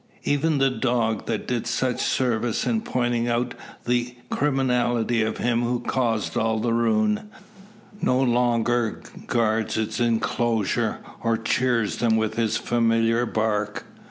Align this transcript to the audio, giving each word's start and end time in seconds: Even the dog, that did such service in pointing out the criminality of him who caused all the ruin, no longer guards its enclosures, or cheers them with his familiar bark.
Even 0.23 0.57
the 0.57 0.71
dog, 0.71 1.27
that 1.27 1.47
did 1.47 1.67
such 1.67 2.01
service 2.01 2.65
in 2.65 2.81
pointing 2.81 3.27
out 3.27 3.53
the 3.85 4.15
criminality 4.31 5.21
of 5.21 5.37
him 5.37 5.61
who 5.61 5.79
caused 5.79 6.35
all 6.35 6.57
the 6.57 6.73
ruin, 6.73 7.29
no 8.01 8.19
longer 8.19 9.03
guards 9.27 9.77
its 9.77 9.99
enclosures, 9.99 10.95
or 11.21 11.37
cheers 11.37 11.97
them 11.97 12.17
with 12.17 12.33
his 12.35 12.57
familiar 12.57 13.27
bark. 13.27 13.85